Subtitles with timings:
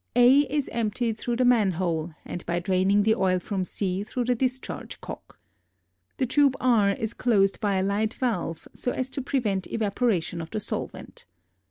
[0.15, 4.33] A is emptied through the manhole and by draining the oil from C through the
[4.33, 5.37] discharge cock.
[6.17, 10.49] The tube R is closed by a light valve so as to prevent evaporation of
[10.49, 11.27] the solvent.